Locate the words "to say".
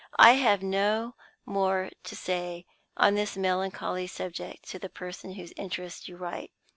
2.05-2.65